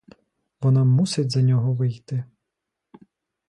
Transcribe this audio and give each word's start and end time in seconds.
Вона 0.61 0.83
мусить 0.83 1.31
за 1.31 1.41
нього 1.41 1.73
вийти! 1.73 2.23